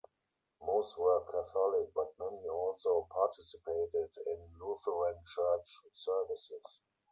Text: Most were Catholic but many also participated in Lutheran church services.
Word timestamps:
Most 0.65 0.97
were 0.97 1.23
Catholic 1.31 1.93
but 1.93 2.13
many 2.17 2.47
also 2.47 3.05
participated 3.11 4.09
in 4.25 4.57
Lutheran 4.59 5.19
church 5.23 5.69
services. 5.93 6.81